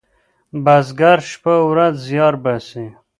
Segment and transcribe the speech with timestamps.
[0.65, 2.85] بزگر شپه او ورځ زیار باسي.